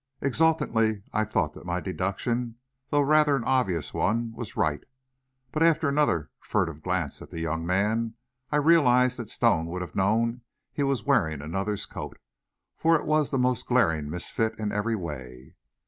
[0.19, 2.55] Exultantly I thought that my deduction,
[2.89, 4.83] though rather an obvious one, was right;
[5.51, 8.15] but after another furtive glance at the young man,
[8.51, 10.41] I realized that Stone would have known
[10.73, 12.17] he was wearing another's coat,
[12.79, 15.53] for it was the most glaring misfit in every way.